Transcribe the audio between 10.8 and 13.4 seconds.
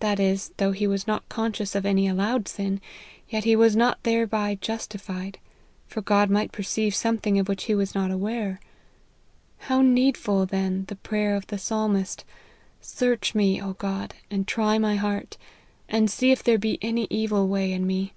the prayer of the Psalmist,' Search